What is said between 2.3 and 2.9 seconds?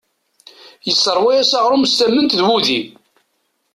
d wudi.